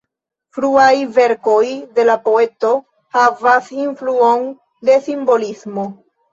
[0.57, 1.59] Fruaj verkoj
[1.99, 2.73] de la poeto
[3.19, 4.51] havas influon
[4.91, 5.91] de simbolismo.